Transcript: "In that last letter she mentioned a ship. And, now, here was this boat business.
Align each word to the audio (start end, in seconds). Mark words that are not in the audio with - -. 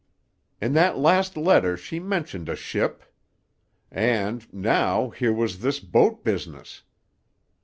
"In 0.59 0.73
that 0.73 0.97
last 0.97 1.37
letter 1.37 1.77
she 1.77 1.99
mentioned 1.99 2.49
a 2.49 2.55
ship. 2.55 3.03
And, 3.91 4.51
now, 4.51 5.11
here 5.11 5.31
was 5.31 5.59
this 5.59 5.79
boat 5.79 6.23
business. 6.23 6.81